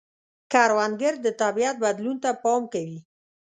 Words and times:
کروندګر 0.51 1.13
د 1.25 1.27
طبیعت 1.41 1.75
بدلون 1.83 2.17
ته 2.23 2.29
پام 2.43 2.61
کوي 2.73 2.99